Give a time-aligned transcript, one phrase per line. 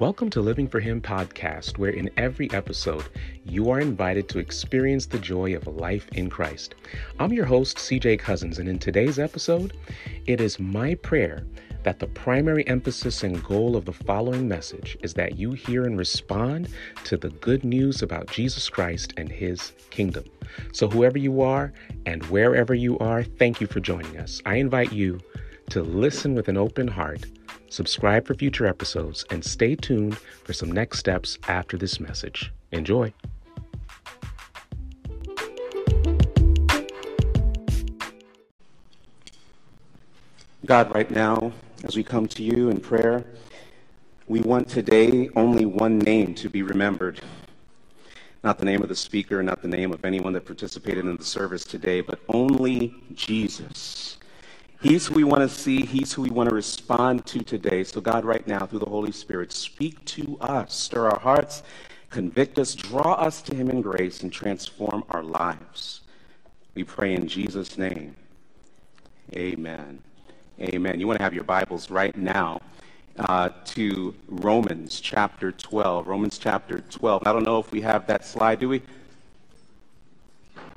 [0.00, 3.08] Welcome to Living for Him podcast, where in every episode
[3.44, 6.76] you are invited to experience the joy of life in Christ.
[7.18, 9.76] I'm your host, CJ Cousins, and in today's episode,
[10.26, 11.44] it is my prayer
[11.82, 15.98] that the primary emphasis and goal of the following message is that you hear and
[15.98, 16.68] respond
[17.02, 20.26] to the good news about Jesus Christ and His kingdom.
[20.72, 21.72] So, whoever you are
[22.06, 24.40] and wherever you are, thank you for joining us.
[24.46, 25.18] I invite you
[25.70, 27.26] to listen with an open heart
[27.68, 32.52] subscribe for future episodes, and stay tuned for some next steps after this message.
[32.72, 33.12] Enjoy.
[40.66, 41.52] God, right now,
[41.84, 43.24] as we come to you in prayer,
[44.26, 47.22] we want today only one name to be remembered.
[48.44, 51.24] Not the name of the speaker, not the name of anyone that participated in the
[51.24, 54.17] service today, but only Jesus.
[54.80, 55.84] He's who we want to see.
[55.84, 57.82] He's who we want to respond to today.
[57.82, 61.64] So, God, right now, through the Holy Spirit, speak to us, stir our hearts,
[62.10, 66.02] convict us, draw us to Him in grace, and transform our lives.
[66.74, 68.14] We pray in Jesus' name.
[69.34, 70.00] Amen.
[70.60, 71.00] Amen.
[71.00, 72.60] You want to have your Bibles right now
[73.18, 76.06] uh, to Romans chapter 12.
[76.06, 77.26] Romans chapter 12.
[77.26, 78.82] I don't know if we have that slide, do we?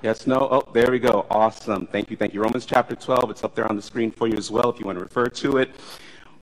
[0.01, 0.47] Yes, no?
[0.49, 1.27] Oh, there we go.
[1.29, 1.85] Awesome.
[1.85, 2.41] Thank you, thank you.
[2.41, 4.85] Romans chapter 12, it's up there on the screen for you as well if you
[4.87, 5.69] want to refer to it.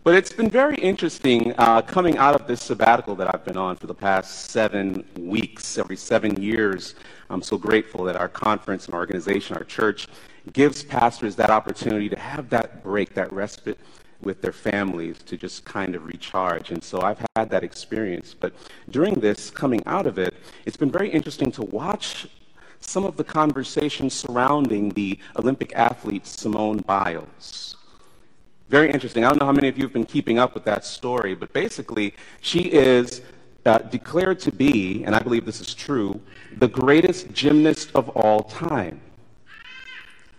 [0.05, 3.75] But it's been very interesting uh, coming out of this sabbatical that I've been on
[3.75, 6.95] for the past seven weeks, every seven years.
[7.29, 10.07] I'm so grateful that our conference and organization, our church,
[10.53, 13.77] gives pastors that opportunity to have that break, that respite
[14.21, 16.71] with their families to just kind of recharge.
[16.71, 18.33] And so I've had that experience.
[18.39, 18.53] But
[18.89, 20.33] during this, coming out of it,
[20.65, 22.25] it's been very interesting to watch
[22.79, 27.77] some of the conversation surrounding the Olympic athlete Simone Biles.
[28.69, 29.25] Very interesting.
[29.25, 31.51] I don't know how many of you have been keeping up with that story, but
[31.53, 33.21] basically, she is
[33.65, 36.21] uh, declared to be, and I believe this is true,
[36.57, 39.01] the greatest gymnast of all time.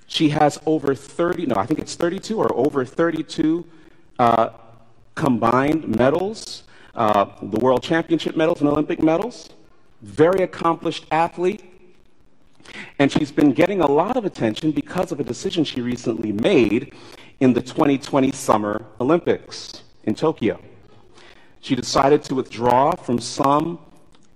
[0.06, 3.64] She has over 30, no, I think it's 32 or over 32
[4.18, 4.50] uh,
[5.14, 6.64] combined medals,
[6.94, 9.50] uh, the world championship medals and Olympic medals.
[10.02, 11.69] Very accomplished athlete.
[12.98, 16.94] And she's been getting a lot of attention because of a decision she recently made
[17.40, 20.60] in the 2020 Summer Olympics in Tokyo.
[21.60, 23.78] She decided to withdraw from some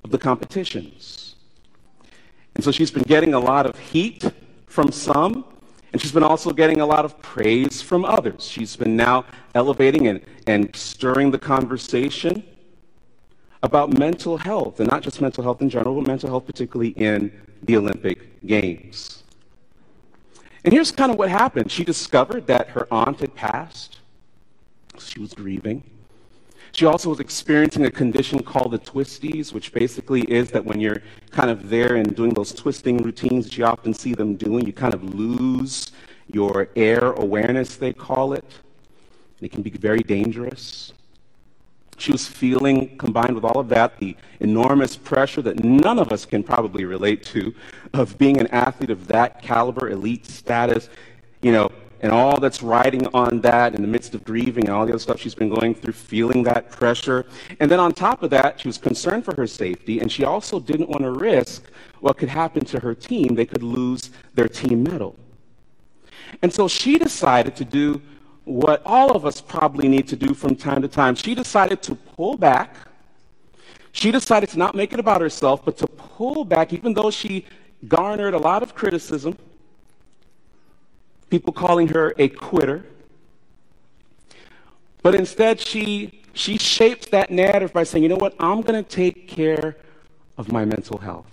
[0.02, 1.36] of the competitions.
[2.54, 4.30] And so she's been getting a lot of heat
[4.66, 5.44] from some,
[5.92, 8.44] and she's been also getting a lot of praise from others.
[8.44, 9.24] She's been now
[9.54, 12.44] elevating and, and stirring the conversation
[13.64, 17.32] about mental health, and not just mental health in general, but mental health particularly in
[17.62, 19.22] the Olympic Games.
[20.64, 21.72] And here's kind of what happened.
[21.72, 24.00] She discovered that her aunt had passed.
[24.98, 25.82] She was grieving.
[26.72, 31.02] She also was experiencing a condition called the twisties, which basically is that when you're
[31.31, 34.75] kind of there and doing those twisting routines that you often see them doing, you
[34.75, 35.92] kind of lose
[36.26, 38.44] your air awareness, they call it.
[39.38, 40.92] And It can be very dangerous.
[41.97, 46.25] She was feeling, combined with all of that, the enormous pressure that none of us
[46.25, 47.55] can probably relate to
[47.93, 50.88] of being an athlete of that caliber, elite status,
[51.41, 54.84] you know, and all that's riding on that in the midst of grieving and all
[54.84, 57.25] the other stuff she's been going through, feeling that pressure.
[57.60, 60.61] And then on top of that, she was concerned for her safety, and she also
[60.61, 61.65] didn't want to risk
[62.00, 63.34] what could happen to her team.
[63.34, 65.16] They could lose their team medal.
[66.43, 68.03] And so she decided to do
[68.44, 71.15] what all of us probably need to do from time to time.
[71.15, 72.77] She decided to pull back.
[73.93, 77.47] She decided to not make it about herself, but to pull back, even though she
[77.88, 79.37] garnered a lot of criticism,
[81.31, 82.84] people calling her a quitter.
[85.03, 88.88] But instead, she, she shaped that narrative by saying, you know what, I'm going to
[88.88, 89.76] take care
[90.37, 91.26] of my mental health.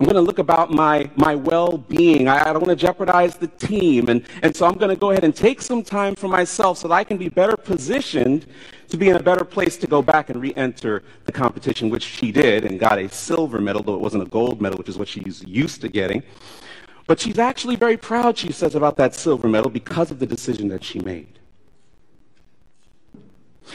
[0.00, 2.28] I'm going to look about my, my well-being.
[2.28, 4.08] I, I don't want to jeopardize the team.
[4.08, 6.86] And, and so I'm going to go ahead and take some time for myself so
[6.86, 8.46] that I can be better positioned
[8.90, 12.30] to be in a better place to go back and re-enter the competition, which she
[12.30, 15.08] did and got a silver medal, though it wasn't a gold medal, which is what
[15.08, 16.22] she's used to getting.
[17.08, 20.68] But she's actually very proud, she says, about that silver medal because of the decision
[20.68, 21.37] that she made.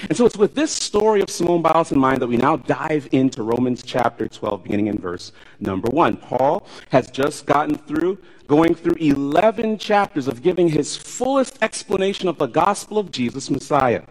[0.09, 3.07] And so it's with this story of Simone Biles in mind that we now dive
[3.11, 6.17] into Romans chapter 12, beginning in verse number 1.
[6.17, 8.17] Paul has just gotten through
[8.47, 14.03] going through 11 chapters of giving his fullest explanation of the gospel of Jesus Messiah.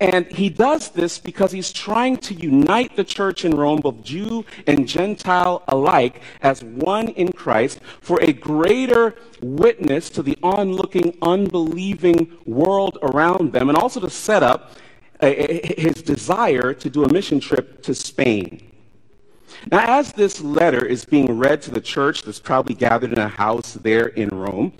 [0.00, 4.44] And he does this because he's trying to unite the church in Rome, both Jew
[4.66, 12.36] and Gentile alike, as one in Christ for a greater witness to the onlooking, unbelieving
[12.46, 14.76] world around them, and also to set up
[15.20, 18.60] his desire to do a mission trip to Spain.
[19.70, 23.28] Now, as this letter is being read to the church that's probably gathered in a
[23.28, 24.72] house there in Rome,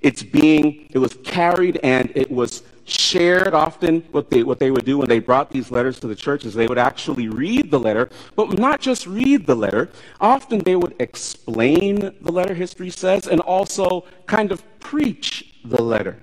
[0.00, 4.84] it's being, it was carried and it was shared often what they, what they would
[4.84, 8.08] do when they brought these letters to the churches they would actually read the letter
[8.34, 9.90] but not just read the letter.
[10.20, 16.20] Often they would explain the letter history says and also kind of preach the letter.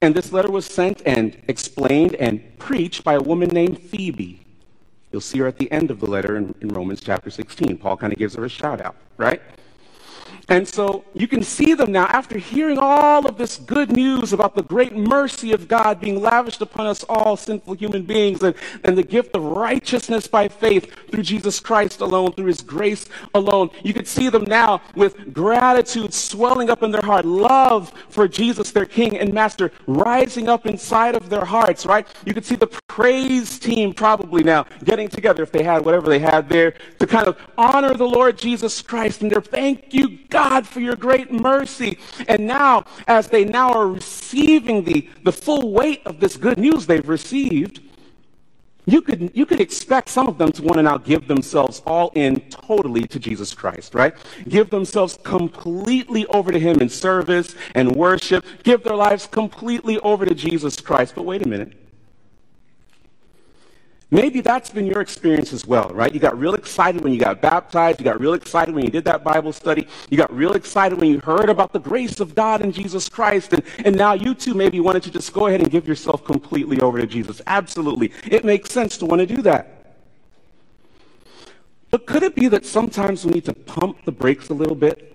[0.00, 4.46] And this letter was sent and explained and preached by a woman named phoebe.
[5.10, 7.96] You'll see her at the end of the letter in, in romans chapter 16 paul
[7.96, 9.42] kind of gives her a shout out right
[10.50, 14.56] and so you can see them now after hearing all of this good news about
[14.56, 18.98] the great mercy of God being lavished upon us all sinful human beings and, and
[18.98, 23.70] the gift of righteousness by faith through Jesus Christ alone, through his grace alone.
[23.84, 28.72] You can see them now with gratitude swelling up in their heart, love for Jesus,
[28.72, 32.08] their King and Master, rising up inside of their hearts, right?
[32.26, 36.18] You can see the praise team probably now getting together if they had whatever they
[36.18, 40.39] had there to kind of honor the Lord Jesus Christ and their thank you, God
[40.40, 41.98] God, for your great mercy.
[42.26, 46.86] And now, as they now are receiving the, the full weight of this good news
[46.86, 47.80] they've received,
[48.86, 52.10] you could, you could expect some of them to want to now give themselves all
[52.14, 54.14] in totally to Jesus Christ, right?
[54.48, 58.42] Give themselves completely over to Him in service and worship.
[58.62, 61.14] Give their lives completely over to Jesus Christ.
[61.14, 61.79] But wait a minute.
[64.12, 66.12] Maybe that's been your experience as well, right?
[66.12, 68.00] You got real excited when you got baptized.
[68.00, 69.86] You got real excited when you did that Bible study.
[70.08, 73.52] You got real excited when you heard about the grace of God in Jesus Christ.
[73.52, 76.80] And, and now you too maybe wanted to just go ahead and give yourself completely
[76.80, 77.40] over to Jesus.
[77.46, 78.12] Absolutely.
[78.28, 79.94] It makes sense to want to do that.
[81.92, 85.06] But could it be that sometimes we need to pump the brakes a little bit?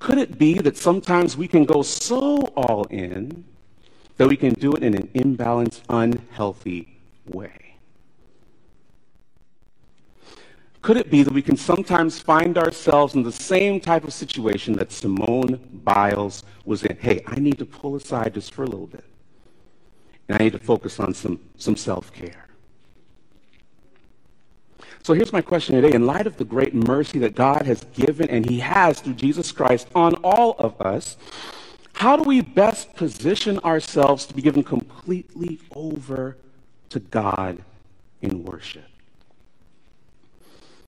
[0.00, 3.44] Could it be that sometimes we can go so all in
[4.18, 6.93] that we can do it in an imbalanced, unhealthy
[7.26, 7.64] way.
[10.84, 14.74] Could it be that we can sometimes find ourselves in the same type of situation
[14.74, 16.98] that Simone Biles was in?
[16.98, 19.04] Hey, I need to pull aside just for a little bit.
[20.28, 22.48] And I need to focus on some, some self care.
[25.02, 25.94] So here's my question today.
[25.94, 29.52] In light of the great mercy that God has given and He has through Jesus
[29.52, 31.16] Christ on all of us,
[31.94, 36.36] how do we best position ourselves to be given completely over
[36.94, 37.58] to God
[38.22, 38.84] in worship.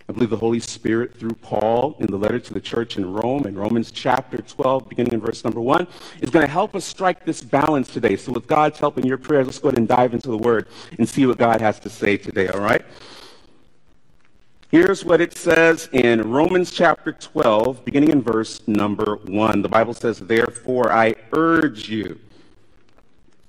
[0.09, 3.45] I believe the Holy Spirit, through Paul in the letter to the church in Rome,
[3.45, 5.85] in Romans chapter 12, beginning in verse number 1,
[6.21, 8.15] is going to help us strike this balance today.
[8.15, 10.69] So, with God's help in your prayers, let's go ahead and dive into the Word
[10.97, 12.85] and see what God has to say today, all right?
[14.71, 19.61] Here's what it says in Romans chapter 12, beginning in verse number 1.
[19.61, 22.21] The Bible says, Therefore, I urge you,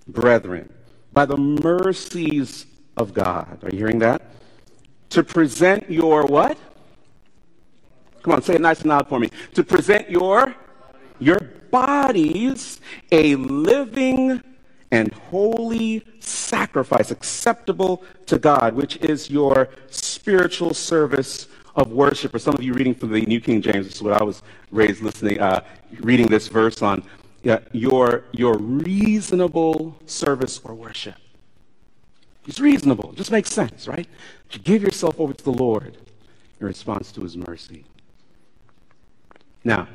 [0.08, 0.74] brethren,
[1.18, 3.58] by the mercies of God.
[3.64, 4.22] Are you hearing that?
[5.10, 6.56] To present your what?
[8.22, 9.32] Come on, say it nice and loud for me.
[9.56, 10.54] To present your
[11.18, 11.40] your
[11.72, 12.80] bodies
[13.12, 14.44] a living
[14.92, 22.32] and holy sacrifice acceptable to God, which is your spiritual service of worship.
[22.32, 24.44] For some of you reading from the New King James, this is what I was
[24.70, 25.62] raised listening, uh,
[26.00, 27.04] reading this verse on
[27.48, 31.16] yeah, your, your reasonable service or worship.
[32.46, 33.12] It's reasonable.
[33.14, 34.06] It just makes sense, right?
[34.50, 35.96] To give yourself over to the Lord
[36.60, 37.86] in response to his mercy.
[39.64, 39.88] Now,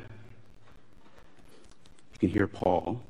[2.13, 3.03] you can hear Paul.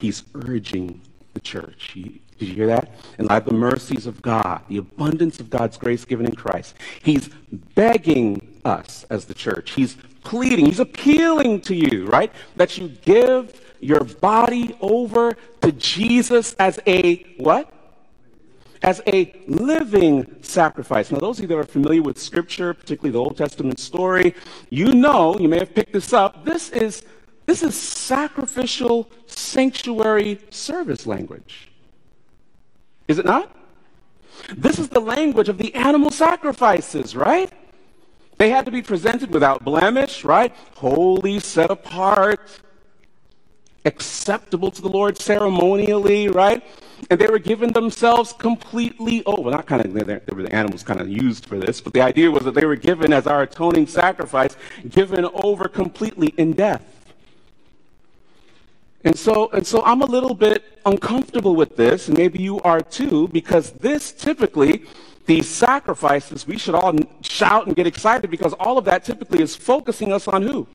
[0.00, 1.02] He's urging
[1.34, 1.90] the church.
[1.92, 2.90] He, did you hear that?
[3.18, 6.74] In light of the mercies of God, the abundance of God's grace given in Christ,
[7.02, 7.28] he's
[7.74, 9.72] begging us as the church.
[9.72, 12.32] He's pleading, he's appealing to you, right?
[12.56, 17.72] That you give your body over to Jesus as a what?
[18.82, 21.10] As a living sacrifice.
[21.10, 24.34] Now, those of you that are familiar with Scripture, particularly the Old Testament story,
[24.70, 26.44] you know, you may have picked this up.
[26.44, 27.04] This is
[27.46, 31.70] this is sacrificial sanctuary service language.
[33.08, 33.54] Is it not?
[34.56, 37.52] This is the language of the animal sacrifices, right?
[38.38, 40.54] They had to be presented without blemish, right?
[40.76, 42.40] Holy, set apart,
[43.84, 46.62] acceptable to the Lord ceremonially, right?
[47.10, 49.42] And they were given themselves completely over.
[49.42, 52.00] Well, not kind of, they were the animals kind of used for this, but the
[52.00, 54.56] idea was that they were given as our atoning sacrifice,
[54.88, 56.84] given over completely in death.
[59.04, 62.80] And so, and so I'm a little bit uncomfortable with this, and maybe you are
[62.80, 64.84] too, because this typically
[65.26, 69.54] these sacrifices, we should all shout and get excited because all of that typically is
[69.54, 70.66] focusing us on who?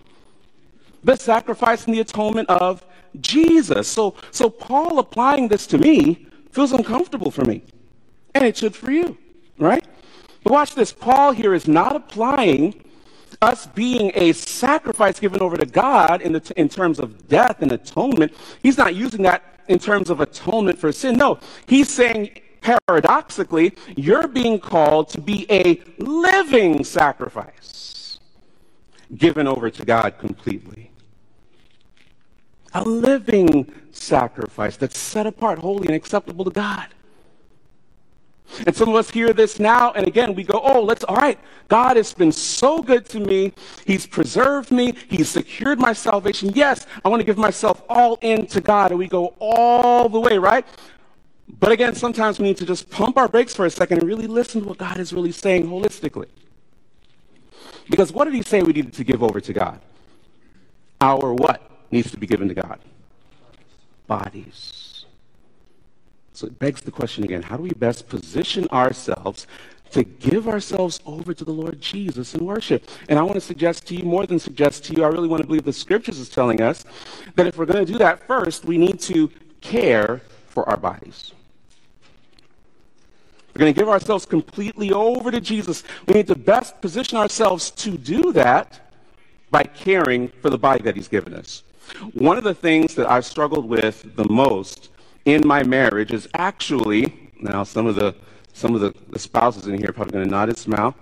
[1.03, 2.85] The sacrifice and the atonement of
[3.19, 3.87] Jesus.
[3.87, 7.63] So, so Paul applying this to me feels uncomfortable for me.
[8.33, 9.17] And it should for you,
[9.57, 9.85] right?
[10.43, 10.93] But watch this.
[10.93, 12.83] Paul here is not applying
[13.41, 17.71] us being a sacrifice given over to God in, the, in terms of death and
[17.71, 18.33] atonement.
[18.63, 21.17] He's not using that in terms of atonement for sin.
[21.17, 28.19] No, he's saying paradoxically, you're being called to be a living sacrifice
[29.15, 30.91] given over to God completely.
[32.73, 36.87] A living sacrifice that's set apart, holy, and acceptable to God.
[38.65, 41.37] And some of us hear this now, and again, we go, oh, let's, all right,
[41.67, 43.53] God has been so good to me.
[43.85, 44.93] He's preserved me.
[45.09, 46.51] He's secured my salvation.
[46.55, 48.91] Yes, I want to give myself all in to God.
[48.91, 50.65] And we go all the way, right?
[51.47, 54.27] But again, sometimes we need to just pump our brakes for a second and really
[54.27, 56.27] listen to what God is really saying holistically.
[57.89, 59.79] Because what did he say we needed to give over to God?
[60.99, 62.79] Our what needs to be given to God?
[64.07, 65.05] Bodies.
[66.33, 69.47] So it begs the question again how do we best position ourselves
[69.91, 72.89] to give ourselves over to the Lord Jesus in worship?
[73.07, 75.41] And I want to suggest to you, more than suggest to you, I really want
[75.41, 76.83] to believe the scriptures is telling us
[77.35, 81.31] that if we're going to do that first, we need to care for our bodies.
[83.57, 85.83] We're going to give ourselves completely over to Jesus.
[86.05, 88.79] We need to best position ourselves to do that
[89.49, 91.63] by caring for the body that He's given us.
[92.13, 94.91] One of the things that I've struggled with the most
[95.25, 98.13] in my marriage is actually, now some of the,
[98.53, 100.95] some of the, the spouses in here are probably going to nod and smile.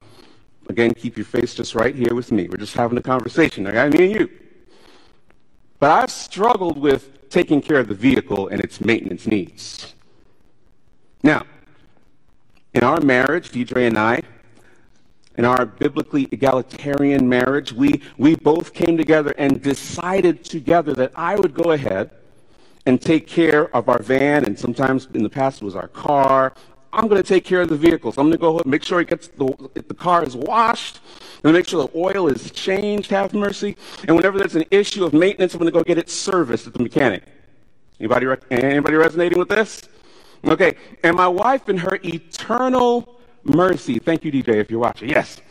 [0.70, 2.48] Again, keep your face just right here with me.
[2.48, 3.90] We're just having a conversation, okay?
[3.90, 4.30] Me and you.
[5.82, 9.94] But I've struggled with taking care of the vehicle and its maintenance needs.
[11.22, 11.44] Now,
[12.76, 14.22] in our marriage, Deidre and I,
[15.38, 21.36] in our biblically egalitarian marriage, we, we both came together and decided together that I
[21.36, 22.12] would go ahead
[22.86, 26.54] and take care of our van, and sometimes in the past it was our car.
[26.92, 28.18] I'm going to take care of the vehicles.
[28.18, 31.00] I'm going to go make sure it gets the, the car is washed,
[31.44, 33.10] and make sure the oil is changed.
[33.10, 33.76] Have mercy.
[34.08, 36.74] And whenever there's an issue of maintenance, I'm going to go get it serviced at
[36.74, 37.24] the mechanic.
[38.00, 39.82] Anybody anybody resonating with this?
[40.46, 45.10] Okay, and my wife in her eternal mercy, thank you, DJ, if you're watching.
[45.10, 45.42] Yes.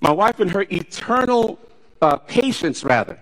[0.00, 1.58] My wife in her eternal
[2.00, 3.18] uh, patience, rather,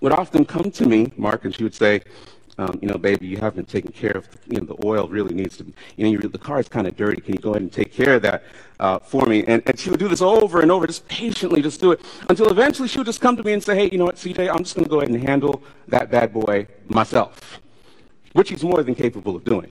[0.00, 2.02] would often come to me, Mark, and she would say,
[2.58, 5.56] um, you know, baby, you haven't taken care of, you know, the oil really needs
[5.58, 7.20] to be, you know, the car is kind of dirty.
[7.20, 8.42] Can you go ahead and take care of that
[8.80, 9.44] uh, for me?
[9.46, 12.50] And, and she would do this over and over, just patiently, just do it, until
[12.50, 14.64] eventually she would just come to me and say, hey, you know what, CJ, I'm
[14.64, 17.60] just going to go ahead and handle that bad boy myself,
[18.32, 19.70] which he's more than capable of doing.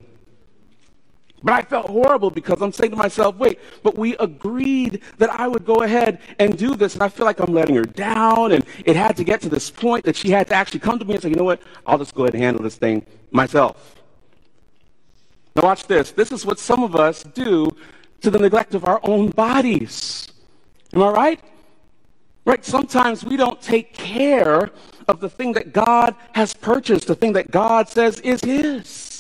[1.44, 5.48] But I felt horrible because I'm saying to myself, wait, but we agreed that I
[5.48, 6.96] would go ahead and do this.
[6.96, 8.54] And I feel like I'm letting her down.
[8.54, 11.06] And it had to get to this point that she had to actually come to
[11.06, 11.62] me and say, you know what?
[11.86, 13.96] I'll just go ahead and handle this thing myself.
[15.56, 16.12] Now, watch this.
[16.12, 17.70] This is what some of us do
[18.22, 20.28] to the neglect of our own bodies.
[20.94, 21.40] Am I right?
[22.46, 22.66] Right?
[22.66, 24.72] Sometimes we don't take care
[25.08, 29.17] of the thing that God has purchased, the thing that God says is His.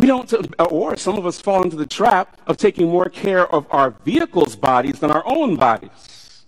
[0.00, 3.66] We don't, or some of us fall into the trap of taking more care of
[3.70, 6.46] our vehicle's bodies than our own bodies.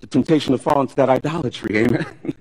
[0.00, 2.04] The temptation to fall into that idolatry, amen?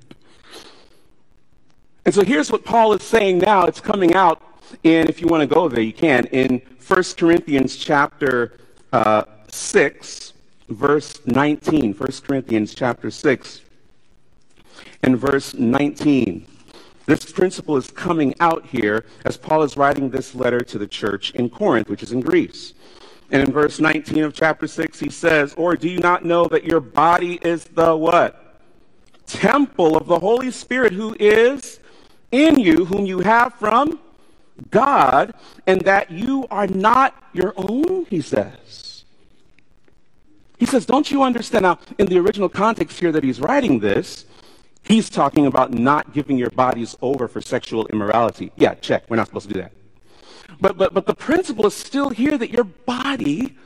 [2.05, 3.63] and so here's what Paul is saying now.
[3.63, 4.41] It's coming out
[4.83, 8.57] in, if you want to go there, you can, in 1 Corinthians chapter
[8.91, 10.33] uh, 6,
[10.67, 11.93] verse 19.
[11.93, 13.61] 1 Corinthians chapter 6
[15.01, 16.45] and verse 19.
[17.05, 21.31] This principle is coming out here as Paul is writing this letter to the church
[21.31, 22.73] in Corinth, which is in Greece.
[23.31, 26.63] And in verse 19 of chapter 6, he says, Or do you not know that
[26.63, 28.61] your body is the what?
[29.25, 31.79] Temple of the Holy Spirit who is
[32.31, 33.99] in you, whom you have from
[34.69, 35.33] God,
[35.67, 39.03] and that you are not your own, he says.
[40.57, 41.63] He says, Don't you understand?
[41.63, 44.25] Now, in the original context here that he's writing this,
[44.83, 48.51] He's talking about not giving your bodies over for sexual immorality.
[48.57, 49.05] Yeah, check.
[49.09, 49.71] We're not supposed to do that.
[50.59, 53.57] But, but, but the principle is still here that your body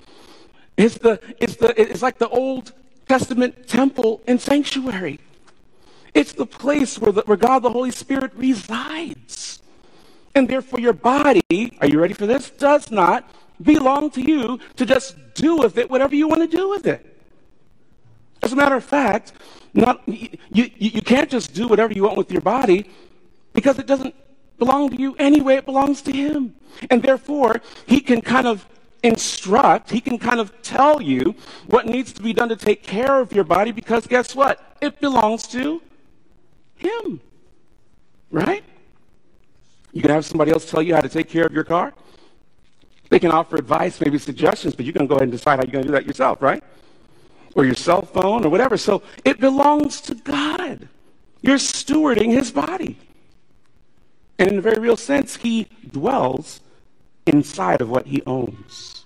[0.78, 2.74] is, the, is, the, is like the Old
[3.08, 5.20] Testament temple and sanctuary.
[6.14, 9.62] It's the place where, the, where God the Holy Spirit resides.
[10.36, 12.52] And therefore, your body, are you ready for this?
[12.52, 13.30] Does not
[13.62, 17.17] belong to you to just do with it whatever you want to do with it.
[18.48, 19.34] As a matter of fact,
[19.74, 22.90] not, you, you, you can't just do whatever you want with your body
[23.52, 24.16] because it doesn't
[24.58, 26.56] belong to you anyway, it belongs to Him.
[26.90, 28.66] And therefore, He can kind of
[29.04, 31.36] instruct, He can kind of tell you
[31.66, 34.78] what needs to be done to take care of your body because guess what?
[34.80, 35.82] It belongs to
[36.78, 37.20] Him.
[38.32, 38.64] Right?
[39.92, 41.94] You can have somebody else tell you how to take care of your car.
[43.10, 45.74] They can offer advice, maybe suggestions, but you can go ahead and decide how you're
[45.74, 46.64] going to do that yourself, right?
[47.58, 48.78] Or your cell phone or whatever.
[48.78, 50.88] So it belongs to God.
[51.42, 52.98] You're stewarding his body.
[54.40, 56.62] And in a very real sense, he dwells
[57.26, 59.06] inside of what he owns.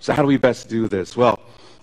[0.00, 1.16] So, how do we best do this?
[1.16, 1.38] Well,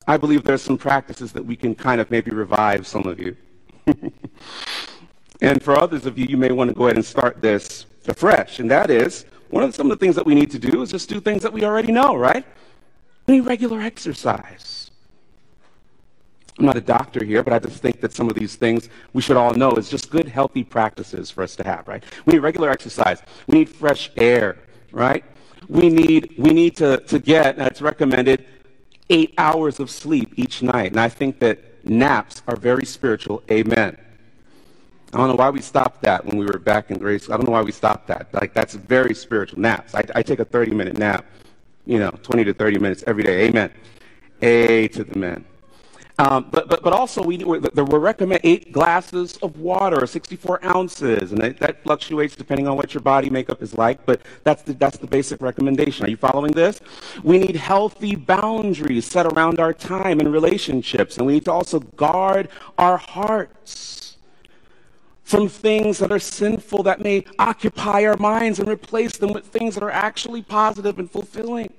[0.07, 3.37] I believe there's some practices that we can kind of maybe revive some of you.
[5.41, 8.59] and for others of you, you may want to go ahead and start this afresh.
[8.59, 10.81] And that is, one of the, some of the things that we need to do
[10.81, 12.45] is just do things that we already know, right?
[13.27, 14.89] We need regular exercise.
[16.57, 19.21] I'm not a doctor here, but I just think that some of these things we
[19.21, 22.03] should all know is just good, healthy practices for us to have, right?
[22.25, 23.21] We need regular exercise.
[23.47, 24.57] We need fresh air,
[24.93, 25.25] right?
[25.67, 28.45] We need, we need to, to get, it's recommended,
[29.09, 30.91] eight hours of sleep each night.
[30.91, 33.43] And I think that naps are very spiritual.
[33.51, 33.97] Amen.
[35.13, 37.33] I don't know why we stopped that when we were back in grade school.
[37.33, 38.33] I don't know why we stopped that.
[38.33, 39.59] Like, that's very spiritual.
[39.59, 39.93] Naps.
[39.95, 41.25] I, I take a 30 minute nap,
[41.87, 43.47] you know, 20 to 30 minutes every day.
[43.47, 43.71] Amen.
[44.41, 45.45] A to the men.
[46.19, 51.31] Um, but, but, but also, we, we, we recommend eight glasses of water, 64 ounces,
[51.31, 54.73] and that, that, fluctuates depending on what your body makeup is like, but that's the,
[54.73, 56.07] that's the basic recommendation.
[56.07, 56.81] Are you following this?
[57.23, 61.81] We need healthy boundaries set around our time and relationships, and we need to also
[61.81, 64.06] guard our hearts
[65.27, 69.73] from things that are sinful that may occupy our minds and replace them with things
[69.73, 71.69] that are actually positive and fulfilling.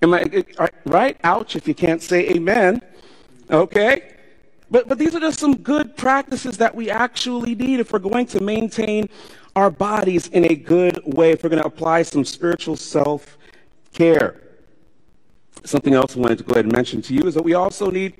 [0.00, 0.44] Am I,
[0.86, 1.18] right?
[1.24, 2.80] Ouch if you can't say amen.
[3.50, 4.12] Okay?
[4.70, 8.26] But, but these are just some good practices that we actually need if we're going
[8.26, 9.08] to maintain
[9.56, 13.36] our bodies in a good way, if we're going to apply some spiritual self
[13.92, 14.40] care.
[15.64, 17.90] Something else I wanted to go ahead and mention to you is that we also
[17.90, 18.14] need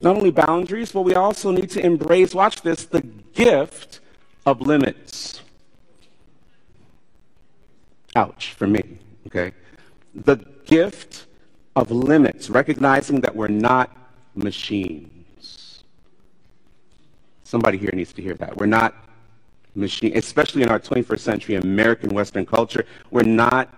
[0.00, 3.02] not only boundaries, but we also need to embrace, watch this, the
[3.34, 4.00] gift
[4.46, 5.42] of limits.
[8.16, 9.52] Ouch for me, okay?
[10.14, 11.26] The gift
[11.76, 13.96] of limits, recognizing that we're not
[14.34, 15.84] machines.
[17.44, 18.56] Somebody here needs to hear that.
[18.56, 18.94] We're not
[19.74, 22.86] machines, especially in our 21st century American Western culture.
[23.10, 23.72] We're not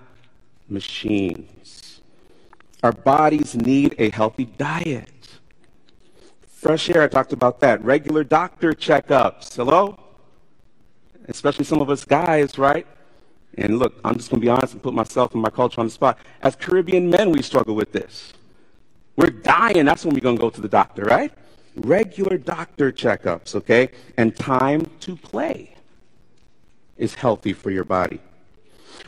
[0.68, 2.00] machines.
[2.82, 5.08] Our bodies need a healthy diet.
[6.62, 7.84] Fresh air, I talked about that.
[7.84, 9.56] Regular doctor checkups.
[9.56, 9.98] Hello?
[11.26, 12.86] Especially some of us guys, right?
[13.58, 15.88] And look, I'm just going to be honest and put myself and my culture on
[15.88, 16.18] the spot.
[16.40, 18.32] As Caribbean men, we struggle with this.
[19.16, 19.84] We're dying.
[19.86, 21.32] That's when we're going to go to the doctor, right?
[21.74, 23.88] Regular doctor checkups, okay?
[24.16, 25.74] And time to play
[26.96, 28.20] is healthy for your body.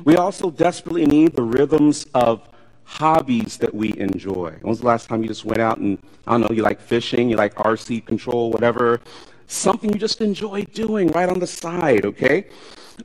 [0.03, 2.49] We also desperately need the rhythms of
[2.85, 4.51] hobbies that we enjoy.
[4.61, 6.81] When was the last time you just went out and, I don't know, you like
[6.81, 9.01] fishing, you like RC control, whatever?
[9.47, 12.47] Something you just enjoy doing right on the side, okay?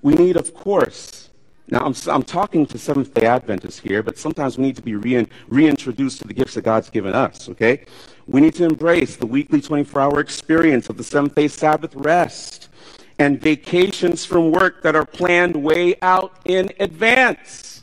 [0.01, 1.29] We need, of course,
[1.71, 4.95] now, I'm, I'm talking to Seventh day Adventists here, but sometimes we need to be
[4.95, 7.85] rein, reintroduced to the gifts that God's given us, okay?
[8.25, 12.69] We need to embrace the weekly 24 hour experience of the seventh day Sabbath rest
[13.19, 17.78] and vacations from work that are planned way out in advance.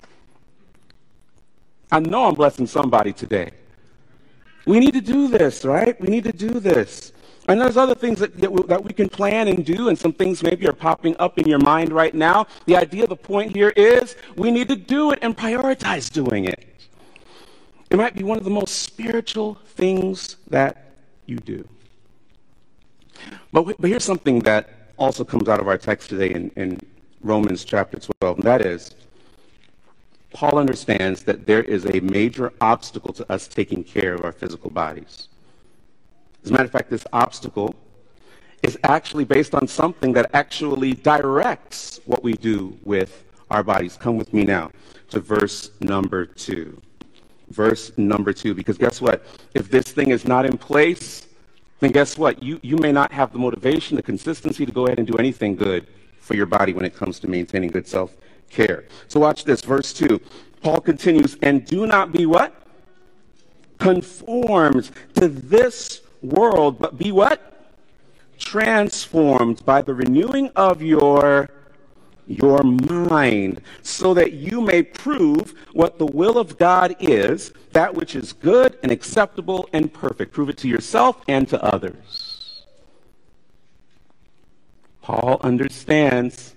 [1.90, 3.50] I know I'm blessing somebody today.
[4.66, 5.98] We need to do this, right?
[6.00, 7.12] We need to do this.
[7.48, 10.66] And there's other things that, that we can plan and do, and some things maybe
[10.66, 12.48] are popping up in your mind right now.
[12.66, 16.66] The idea, the point here is we need to do it and prioritize doing it.
[17.88, 20.94] It might be one of the most spiritual things that
[21.26, 21.68] you do.
[23.52, 26.80] But, but here's something that also comes out of our text today in, in
[27.22, 28.94] Romans chapter 12, and that is
[30.36, 34.68] Paul understands that there is a major obstacle to us taking care of our physical
[34.68, 35.28] bodies.
[36.44, 37.74] As a matter of fact, this obstacle
[38.62, 43.96] is actually based on something that actually directs what we do with our bodies.
[43.96, 44.72] Come with me now
[45.08, 46.82] to verse number two.
[47.48, 49.24] Verse number two, because guess what?
[49.54, 51.28] If this thing is not in place,
[51.80, 52.42] then guess what?
[52.42, 55.56] You, you may not have the motivation, the consistency to go ahead and do anything
[55.56, 55.86] good
[56.20, 58.14] for your body when it comes to maintaining good self
[58.50, 58.84] care.
[59.08, 60.20] So watch this, verse 2.
[60.62, 62.54] Paul continues, and do not be what?
[63.78, 67.70] Conformed to this world, but be what?
[68.38, 71.50] Transformed by the renewing of your
[72.26, 78.16] your mind, so that you may prove what the will of God is, that which
[78.16, 80.32] is good and acceptable and perfect.
[80.32, 82.64] Prove it to yourself and to others.
[85.02, 86.55] Paul understands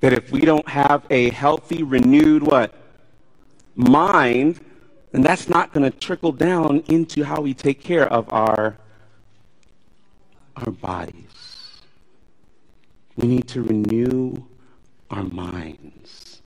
[0.00, 2.74] that if we don't have a healthy, renewed what?
[3.74, 4.60] Mind,
[5.12, 8.78] then that's not going to trickle down into how we take care of our,
[10.56, 11.80] our bodies.
[13.16, 14.42] We need to renew
[15.10, 16.40] our minds.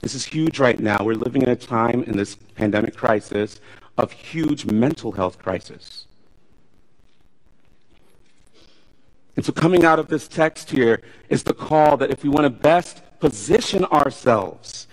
[0.00, 0.98] This is huge right now.
[1.02, 3.60] We're living in a time in this pandemic crisis
[3.96, 6.06] of huge mental health crisis.
[9.36, 12.44] And so, coming out of this text here is the call that if we want
[12.44, 14.86] to best position ourselves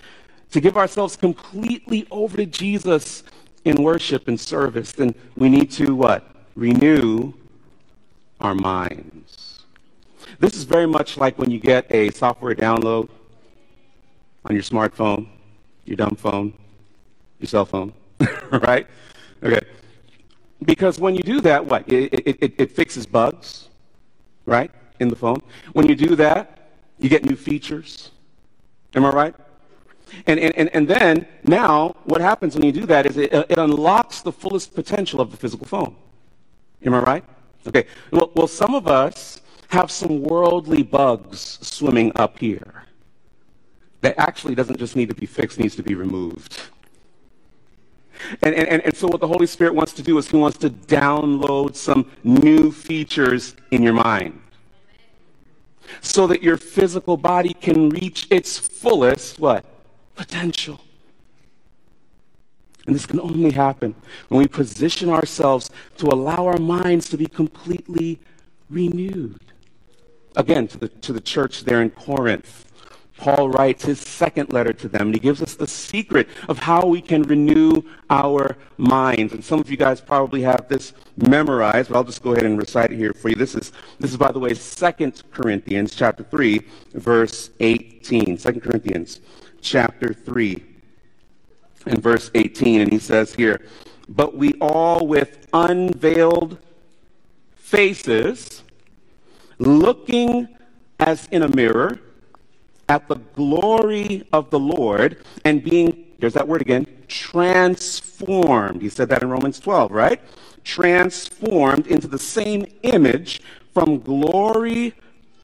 [0.50, 3.22] to give ourselves completely over to Jesus
[3.64, 6.28] in worship and service, then we need to what?
[6.56, 7.32] Renew
[8.40, 9.64] our minds.
[10.40, 13.08] This is very much like when you get a software download
[14.44, 15.28] on your smartphone,
[15.84, 16.52] your dumb phone,
[17.38, 17.92] your cell phone,
[18.50, 18.86] right?
[19.42, 19.64] Okay.
[20.64, 21.88] Because when you do that, what?
[21.88, 23.68] It, it, it, it fixes bugs,
[24.46, 25.40] right, in the phone.
[25.72, 28.10] When you do that, you get new features.
[28.94, 29.34] Am I right?
[30.26, 34.20] And, and, and then, now, what happens when you do that is it, it unlocks
[34.20, 35.96] the fullest potential of the physical phone.
[36.84, 37.24] Am I right?
[37.66, 37.86] Okay.
[38.10, 42.84] Well, well, some of us have some worldly bugs swimming up here
[44.02, 46.60] that actually doesn't just need to be fixed, needs to be removed.
[48.40, 50.70] And, and, and so, what the Holy Spirit wants to do is He wants to
[50.70, 54.40] download some new features in your mind
[56.00, 59.64] so that your physical body can reach its fullest what?
[60.14, 60.80] Potential.
[62.86, 63.94] And this can only happen
[64.28, 68.18] when we position ourselves to allow our minds to be completely
[68.68, 69.40] renewed.
[70.34, 72.71] Again, to the, to the church there in Corinth,
[73.16, 76.86] Paul writes his second letter to them, and he gives us the secret of how
[76.86, 79.32] we can renew our minds.
[79.32, 82.58] And some of you guys probably have this memorized, but I'll just go ahead and
[82.58, 83.36] recite it here for you.
[83.36, 86.60] This is, this is by the way, 2 Corinthians chapter 3,
[86.94, 88.38] verse 18.
[88.38, 89.20] 2 Corinthians
[89.60, 90.64] chapter 3
[91.86, 92.80] and verse 18.
[92.80, 93.64] And he says here,
[94.08, 96.58] But we all with unveiled
[97.54, 98.62] faces,
[99.58, 100.48] looking
[100.98, 101.98] as in a mirror,
[102.88, 108.82] at the glory of the Lord and being, there's that word again, transformed.
[108.82, 110.20] He said that in Romans 12, right?
[110.64, 113.40] Transformed into the same image
[113.72, 114.94] from glory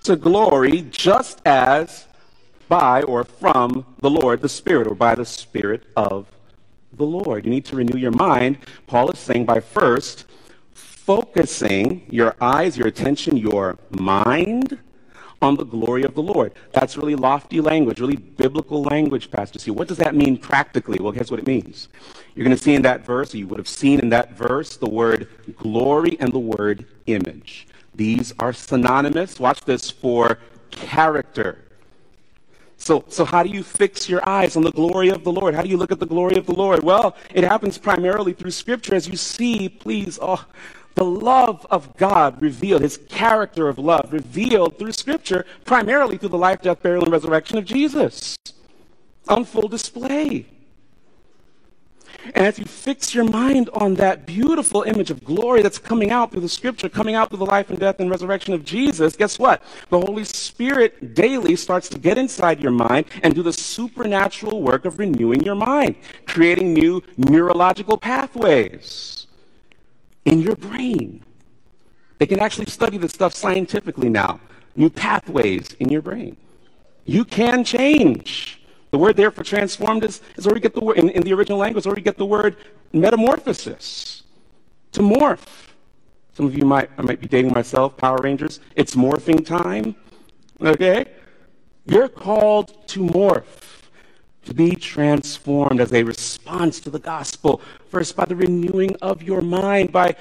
[0.05, 2.07] to glory, just as
[2.69, 6.27] by or from the Lord, the Spirit, or by the Spirit of
[6.93, 7.45] the Lord.
[7.45, 8.59] You need to renew your mind.
[8.87, 10.27] Paul is saying by first
[10.75, 14.79] focusing your eyes, your attention, your mind
[15.41, 16.53] on the glory of the Lord.
[16.73, 19.71] That's really lofty language, really biblical language, Pastor C.
[19.71, 20.99] What does that mean practically?
[21.01, 21.89] Well, guess what it means?
[22.35, 24.77] You're going to see in that verse, or you would have seen in that verse,
[24.77, 27.67] the word glory and the word image.
[27.95, 30.39] These are synonymous, watch this, for
[30.71, 31.65] character.
[32.77, 35.55] So, so how do you fix your eyes on the glory of the Lord?
[35.55, 36.85] How do you look at the glory of the Lord?
[36.85, 38.95] Well, it happens primarily through Scripture.
[38.95, 40.45] As you see, please, oh,
[40.95, 46.39] the love of God revealed, his character of love revealed through Scripture, primarily through the
[46.39, 48.37] life, death, burial, and resurrection of Jesus
[49.29, 50.47] on full display.
[52.35, 56.31] And as you fix your mind on that beautiful image of glory that's coming out
[56.31, 59.39] through the scripture, coming out through the life and death and resurrection of Jesus, guess
[59.39, 59.63] what?
[59.89, 64.85] The Holy Spirit daily starts to get inside your mind and do the supernatural work
[64.85, 65.97] of renewing your mind,
[66.27, 69.18] creating new neurological pathways
[70.29, 71.23] in your brain.
[72.19, 74.41] They can actually study this stuff scientifically now.
[74.77, 76.37] New pathways in your brain.
[77.05, 78.61] You can change.
[78.91, 81.33] The word there for transformed is, is where we get the word, in, in the
[81.33, 82.57] original language, where we get the word
[82.93, 84.23] metamorphosis.
[84.93, 85.47] To morph.
[86.35, 88.61] Some of you might, I might be dating myself, Power Rangers.
[88.77, 89.97] It's morphing time.
[90.61, 91.07] Okay?
[91.87, 93.68] You're called to morph
[94.49, 97.61] to be transformed as a response to the gospel.
[97.89, 100.17] First, by the renewing of your mind, by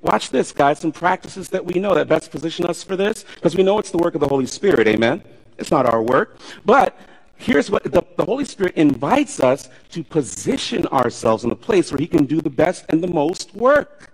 [0.00, 3.56] Watch this, guys, some practices that we know that best position us for this, because
[3.56, 5.22] we know it's the work of the Holy Spirit, amen?
[5.58, 6.38] It's not our work.
[6.64, 6.96] But
[7.36, 11.98] here's what the, the, Holy Spirit invites us to position ourselves in a place where
[11.98, 14.12] He can do the best and the most work.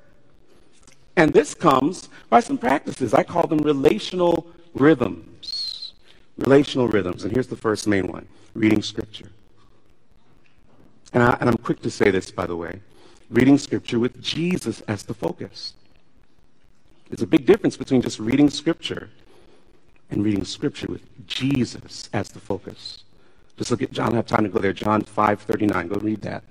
[1.16, 3.12] And this comes by some practices.
[3.12, 5.92] I call them relational rhythms.
[6.38, 7.24] Relational rhythms.
[7.24, 9.30] And here's the first main one reading Scripture.
[11.14, 12.80] And, I, and I'm quick to say this, by the way
[13.30, 15.74] reading Scripture with Jesus as the focus.
[17.08, 19.10] There's a big difference between just reading Scripture
[20.10, 23.02] and reading Scripture with Jesus as the focus.
[23.56, 24.06] Just look at John.
[24.06, 24.72] I don't have time to go there.
[24.72, 25.88] John 5:39.
[25.88, 26.44] Go read that.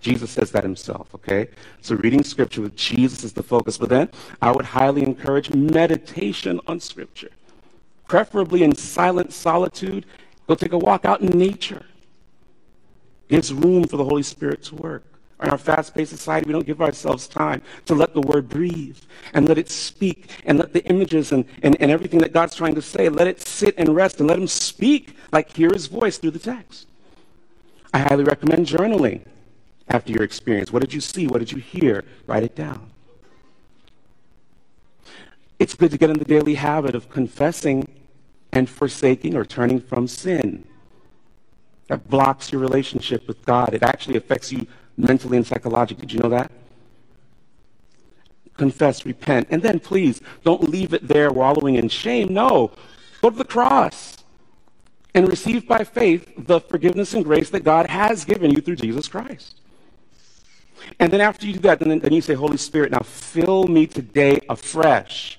[0.00, 1.48] Jesus says that himself, okay?
[1.80, 3.78] So reading Scripture with Jesus as the focus.
[3.78, 4.08] But then
[4.42, 7.30] I would highly encourage meditation on Scripture,
[8.08, 10.06] preferably in silent solitude.
[10.46, 11.84] Go take a walk out in nature
[13.28, 15.04] gives room for the Holy Spirit to work.
[15.42, 18.98] In our fast paced society, we don't give ourselves time to let the word breathe
[19.34, 22.74] and let it speak and let the images and, and, and everything that God's trying
[22.76, 26.18] to say, let it sit and rest and let Him speak, like hear His voice
[26.18, 26.86] through the text.
[27.92, 29.26] I highly recommend journaling
[29.88, 30.72] after your experience.
[30.72, 31.26] What did you see?
[31.26, 32.04] What did you hear?
[32.26, 32.90] Write it down.
[35.58, 37.88] It's good to get in the daily habit of confessing
[38.52, 40.64] and forsaking or turning from sin.
[41.88, 43.74] That blocks your relationship with God.
[43.74, 44.66] It actually affects you
[44.96, 46.06] mentally and psychologically.
[46.06, 46.50] Did you know that?
[48.56, 52.32] Confess, repent, and then please don't leave it there wallowing in shame.
[52.32, 52.70] No,
[53.20, 54.18] go to the cross
[55.14, 59.08] and receive by faith the forgiveness and grace that God has given you through Jesus
[59.08, 59.60] Christ.
[61.00, 63.86] And then after you do that, then, then you say, Holy Spirit, now fill me
[63.86, 65.38] today afresh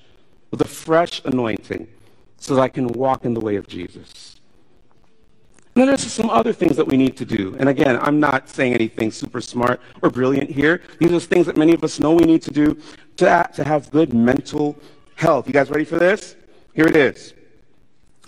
[0.51, 1.87] with a fresh anointing
[2.37, 4.34] so that I can walk in the way of Jesus.
[5.75, 7.53] And then there's some other things that we need to do.
[7.59, 10.81] And again, I'm not saying anything super smart or brilliant here.
[10.99, 12.79] These are things that many of us know we need to do
[13.17, 14.77] to, to have good mental
[15.15, 15.47] health.
[15.47, 16.37] You guys ready for this?
[16.73, 17.33] Here it is.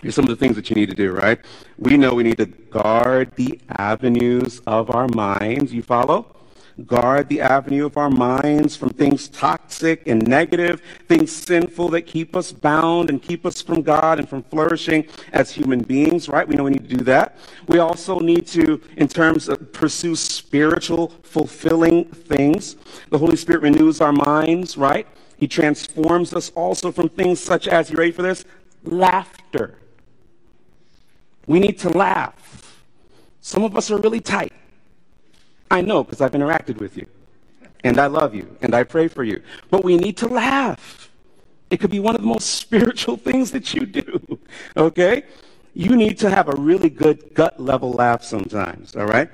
[0.02, 1.40] Here's some of the things that you need to do, right?
[1.78, 5.74] We know we need to guard the avenues of our minds.
[5.74, 6.37] You follow?
[6.86, 12.36] Guard the avenue of our minds from things toxic and negative, things sinful that keep
[12.36, 16.48] us bound and keep us from God and from flourishing as human beings, right?
[16.48, 17.38] We know we need to do that.
[17.68, 22.76] We also need to, in terms of pursue spiritual, fulfilling things.
[23.10, 25.08] The Holy Spirit renews our minds, right?
[25.38, 28.46] He transforms us also from things such as, you ready for this?
[28.84, 29.80] Laughter.
[31.48, 32.84] We need to laugh.
[33.42, 34.54] Some of us are really tight.
[35.70, 37.08] I know because I've interacted with you.
[37.84, 38.58] And I love you.
[38.62, 39.42] And I pray for you.
[39.70, 41.12] But we need to laugh.
[41.70, 44.40] It could be one of the most spiritual things that you do.
[44.76, 45.24] Okay?
[45.74, 48.96] You need to have a really good gut level laugh sometimes.
[48.96, 49.30] All right?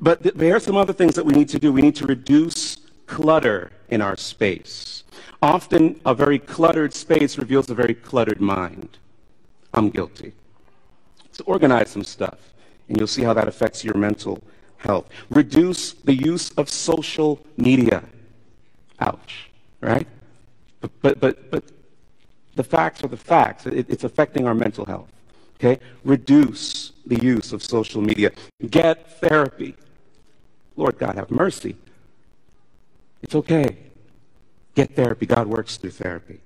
[0.00, 1.72] But th- there are some other things that we need to do.
[1.72, 5.02] We need to reduce clutter in our space.
[5.42, 8.98] Often, a very cluttered space reveals a very cluttered mind.
[9.74, 10.32] I'm guilty.
[11.32, 12.38] So organize some stuff,
[12.88, 14.42] and you'll see how that affects your mental
[14.80, 15.08] health.
[15.30, 18.02] Reduce the use of social media.
[19.00, 20.06] Ouch, right?
[20.80, 21.64] But, but, but, but
[22.54, 23.66] the facts are the facts.
[23.66, 25.10] It, it's affecting our mental health.
[25.56, 25.78] Okay?
[26.04, 28.32] Reduce the use of social media.
[28.70, 29.76] Get therapy.
[30.76, 31.76] Lord God, have mercy.
[33.22, 33.76] It's okay.
[34.74, 35.26] Get therapy.
[35.26, 36.40] God works through therapy.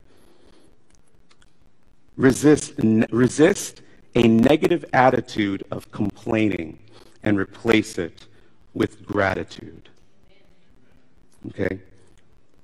[2.17, 2.75] Resist,
[3.11, 3.83] resist
[4.15, 6.79] a negative attitude of complaining
[7.25, 8.27] and replace it
[8.75, 9.89] with gratitude.
[11.49, 11.81] Okay?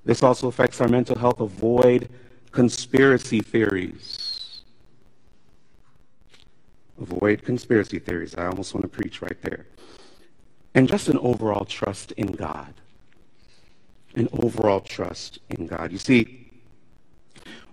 [0.05, 1.41] This also affects our mental health.
[1.41, 2.09] Avoid
[2.53, 4.63] conspiracy theories.
[7.01, 8.35] Avoid conspiracy theories.
[8.37, 9.67] I almost want to preach right there.
[10.75, 12.75] And just an overall trust in God.
[14.15, 15.93] An overall trust in God.
[15.93, 16.51] You see,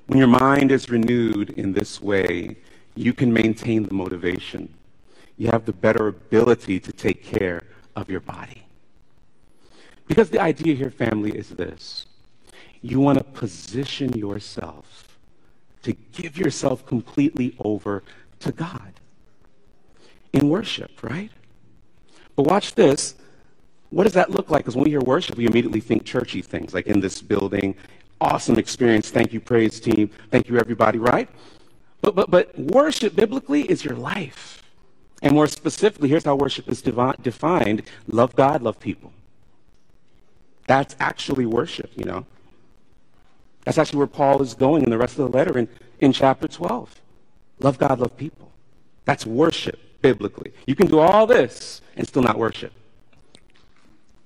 [0.08, 2.56] when your mind is renewed in this way,
[2.96, 4.74] you can maintain the motivation.
[5.38, 7.62] You have the better ability to take care
[7.96, 8.64] of your body.
[10.08, 12.06] Because the idea here, family, is this
[12.82, 15.18] you want to position yourself
[15.84, 18.04] to give yourself completely over
[18.40, 18.94] to God
[20.34, 21.32] in worship, right?
[22.36, 23.16] But watch this.
[23.90, 24.64] What does that look like?
[24.64, 27.76] Because when we hear worship, we immediately think churchy things, like in this building.
[28.20, 29.10] Awesome experience.
[29.10, 30.10] Thank you, praise team.
[30.30, 31.30] Thank you, everybody, right?
[32.02, 34.47] But, but, but worship biblically is your life.
[35.22, 39.12] And more specifically, here's how worship is defined love God, love people.
[40.68, 42.26] That's actually worship, you know.
[43.64, 45.68] That's actually where Paul is going in the rest of the letter in,
[46.00, 47.02] in chapter 12.
[47.60, 48.52] Love God, love people.
[49.06, 50.54] That's worship biblically.
[50.68, 52.72] You can do all this and still not worship.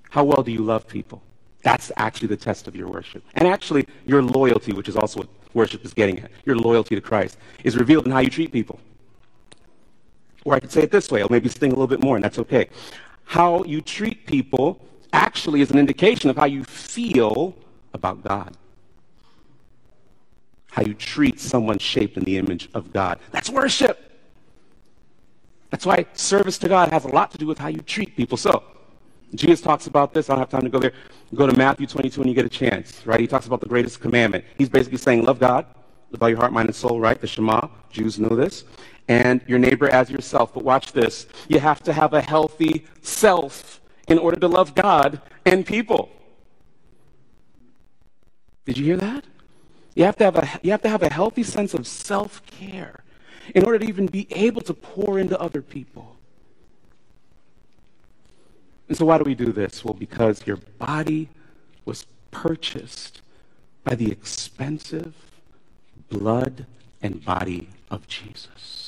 [0.10, 1.22] How well do you love people?
[1.64, 3.24] That's actually the test of your worship.
[3.36, 7.02] And actually, your loyalty, which is also what worship is getting at, your loyalty to
[7.02, 8.80] Christ, is revealed in how you treat people.
[10.44, 12.24] Or I could say it this way, I'll maybe sting a little bit more, and
[12.24, 12.70] that's okay.
[13.26, 17.56] How you treat people actually is an indication of how you feel
[17.94, 18.58] about God.
[20.72, 23.20] How you treat someone shaped in the image of God.
[23.32, 24.12] That's worship.
[25.70, 28.38] That's why service to God has a lot to do with how you treat people.
[28.38, 28.64] So,
[29.36, 30.30] Jesus talks about this.
[30.30, 30.92] I don't have time to go there.
[31.34, 33.20] Go to Matthew 22 and you get a chance, right?
[33.20, 34.44] He talks about the greatest commandment.
[34.58, 35.66] He's basically saying, love God
[36.10, 37.20] with all your heart, mind, and soul, right?
[37.20, 37.68] The Shema.
[37.90, 38.66] Jews know this
[39.08, 40.54] and your neighbor as yourself.
[40.54, 45.22] But watch this you have to have a healthy self in order to love God
[45.46, 46.10] and people.
[48.66, 49.26] Did you hear that?
[49.96, 53.04] You have to have a, you have, to have a healthy sense of self care
[53.54, 56.16] in order to even be able to pour into other people.
[58.88, 59.84] And so, why do we do this?
[59.84, 61.30] Well, because your body
[61.86, 63.22] was purchased
[63.84, 65.16] by the expensive
[66.10, 66.66] blood
[67.02, 68.81] and body of Jesus.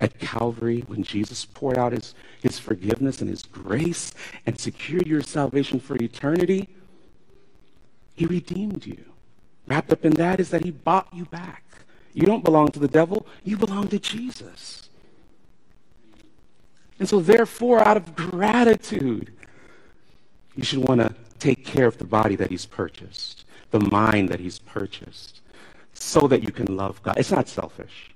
[0.00, 4.14] At Calvary, when Jesus poured out his, his forgiveness and his grace
[4.46, 6.68] and secured your salvation for eternity,
[8.14, 9.04] he redeemed you.
[9.66, 11.64] Wrapped up in that is that he bought you back.
[12.14, 14.88] You don't belong to the devil, you belong to Jesus.
[16.98, 19.32] And so, therefore, out of gratitude,
[20.56, 24.40] you should want to take care of the body that he's purchased, the mind that
[24.40, 25.40] he's purchased,
[25.94, 27.16] so that you can love God.
[27.16, 28.10] It's not selfish.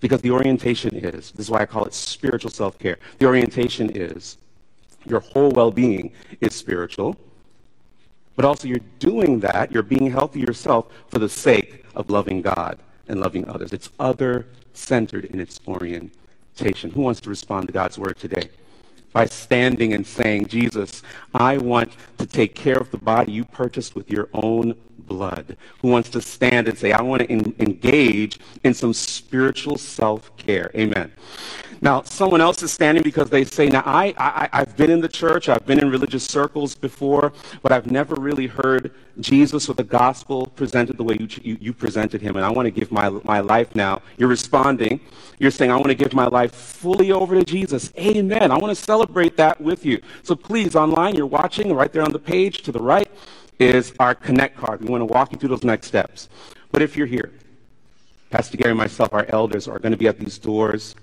[0.00, 2.98] Because the orientation is, this is why I call it spiritual self care.
[3.18, 4.38] The orientation is
[5.06, 7.16] your whole well being is spiritual,
[8.36, 12.78] but also you're doing that, you're being healthy yourself for the sake of loving God
[13.08, 13.72] and loving others.
[13.72, 16.90] It's other centered in its orientation.
[16.90, 18.50] Who wants to respond to God's word today?
[19.12, 21.02] By standing and saying, Jesus,
[21.34, 24.76] I want to take care of the body you purchased with your own
[25.08, 25.56] blood.
[25.80, 30.70] Who wants to stand and say, I want to engage in some spiritual self care?
[30.74, 31.12] Amen.
[31.80, 35.08] Now, someone else is standing because they say, Now, I, I, I've been in the
[35.08, 39.84] church, I've been in religious circles before, but I've never really heard Jesus or the
[39.84, 43.08] gospel presented the way you, you, you presented him, and I want to give my,
[43.24, 44.02] my life now.
[44.16, 45.00] You're responding.
[45.38, 47.92] You're saying, I want to give my life fully over to Jesus.
[47.96, 48.50] Amen.
[48.50, 50.00] I want to celebrate that with you.
[50.24, 53.08] So please, online, you're watching, right there on the page to the right
[53.58, 54.80] is our Connect card.
[54.80, 56.28] We want to walk you through those next steps.
[56.70, 57.32] But if you're here,
[58.30, 60.94] Pastor Gary and myself, our elders, are going to be at these doors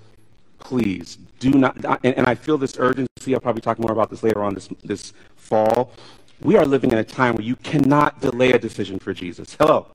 [0.66, 3.34] please do not, and, I feel this urgency.
[3.34, 5.92] I'll probably talk more about this later on this, this fall.
[6.42, 9.56] We are living in a time where you cannot delay a decision for Jesus.
[9.60, 9.88] Hello.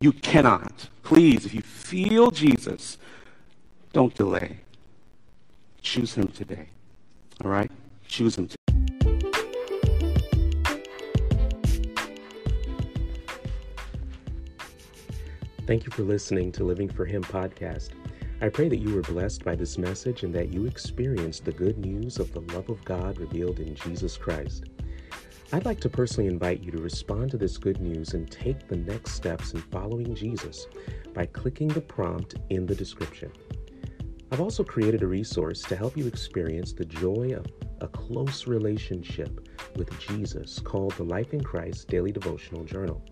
[0.00, 0.88] You cannot.
[1.02, 2.98] Please, if you feel Jesus,
[3.92, 4.58] don't delay.
[5.80, 6.68] Choose him today.
[7.44, 7.70] All right?
[8.08, 8.67] Choose him today.
[15.68, 17.90] Thank you for listening to Living for Him podcast.
[18.40, 21.76] I pray that you were blessed by this message and that you experienced the good
[21.76, 24.64] news of the love of God revealed in Jesus Christ.
[25.52, 28.78] I'd like to personally invite you to respond to this good news and take the
[28.78, 30.68] next steps in following Jesus
[31.12, 33.30] by clicking the prompt in the description.
[34.32, 37.44] I've also created a resource to help you experience the joy of
[37.82, 43.04] a close relationship with Jesus called the Life in Christ Daily Devotional Journal.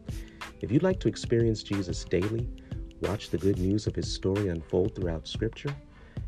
[0.62, 2.48] If you'd like to experience Jesus daily,
[3.02, 5.74] watch the good news of his story unfold throughout Scripture,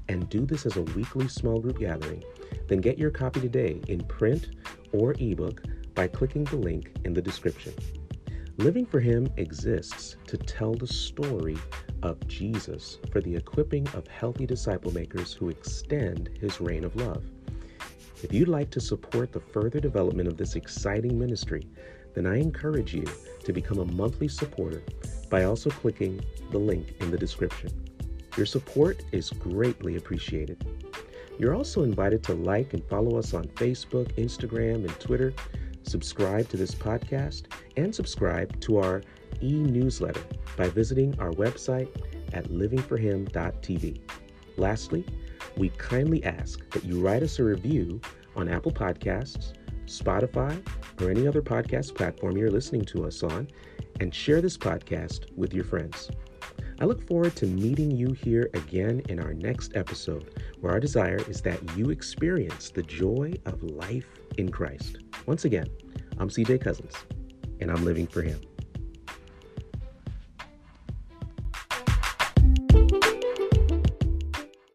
[0.08, 2.22] and do this as a weekly small group gathering,
[2.66, 4.50] then get your copy today in print
[4.92, 5.62] or ebook
[5.94, 7.74] by clicking the link in the description.
[8.58, 11.56] Living for Him exists to tell the story
[12.02, 17.24] of Jesus for the equipping of healthy disciple makers who extend His reign of love.
[18.22, 21.66] If you'd like to support the further development of this exciting ministry,
[22.14, 23.04] then I encourage you
[23.44, 24.82] to become a monthly supporter
[25.30, 27.70] by also clicking the link in the description.
[28.36, 30.64] Your support is greatly appreciated.
[31.38, 35.32] You're also invited to like and follow us on Facebook, Instagram, and Twitter.
[35.82, 37.44] Subscribe to this podcast
[37.76, 39.02] and subscribe to our
[39.42, 40.22] e newsletter
[40.56, 41.88] by visiting our website
[42.32, 44.00] at livingforhim.tv.
[44.56, 45.04] Lastly,
[45.56, 48.00] we kindly ask that you write us a review
[48.36, 49.52] on Apple Podcasts,
[49.88, 50.62] Spotify,
[51.00, 53.48] or any other podcast platform you're listening to us on,
[54.00, 56.10] and share this podcast with your friends.
[56.80, 61.20] I look forward to meeting you here again in our next episode, where our desire
[61.28, 64.98] is that you experience the joy of life in Christ.
[65.26, 65.66] Once again,
[66.18, 66.94] I'm CJ Cousins,
[67.60, 68.40] and I'm living for Him.